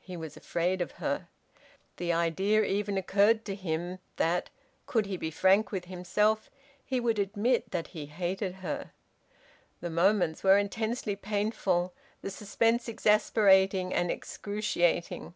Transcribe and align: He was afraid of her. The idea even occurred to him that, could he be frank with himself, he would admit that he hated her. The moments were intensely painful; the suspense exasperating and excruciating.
He 0.00 0.18
was 0.18 0.36
afraid 0.36 0.82
of 0.82 0.92
her. 1.00 1.28
The 1.96 2.12
idea 2.12 2.60
even 2.62 2.98
occurred 2.98 3.42
to 3.46 3.54
him 3.54 4.00
that, 4.16 4.50
could 4.84 5.06
he 5.06 5.16
be 5.16 5.30
frank 5.30 5.72
with 5.72 5.86
himself, 5.86 6.50
he 6.84 7.00
would 7.00 7.18
admit 7.18 7.70
that 7.70 7.86
he 7.86 8.04
hated 8.04 8.56
her. 8.56 8.92
The 9.80 9.88
moments 9.88 10.44
were 10.44 10.58
intensely 10.58 11.16
painful; 11.16 11.94
the 12.20 12.28
suspense 12.28 12.86
exasperating 12.86 13.94
and 13.94 14.10
excruciating. 14.10 15.32